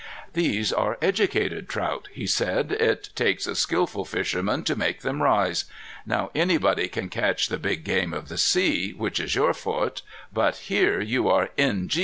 [0.33, 2.71] "These are educated trout," he said.
[2.71, 5.65] "It takes a skillful fisherman to make them rise.
[6.07, 10.01] Now anybody can catch the big game of the sea, which is your forte.
[10.33, 11.87] But here you are N.